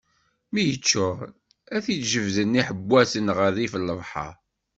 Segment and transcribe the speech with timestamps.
[0.53, 1.17] Mi yeččuṛ,
[1.75, 4.33] ad t-id-jebden iḥewwaten ɣer rrif n lebḥeṛ.